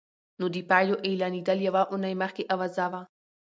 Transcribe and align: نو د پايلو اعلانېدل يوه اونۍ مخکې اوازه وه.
نو 0.39 0.45
د 0.55 0.57
پايلو 0.69 0.95
اعلانېدل 1.07 1.59
يوه 1.67 1.83
اونۍ 1.91 2.13
مخکې 2.21 2.43
اوازه 2.53 2.85
وه. 2.91 3.01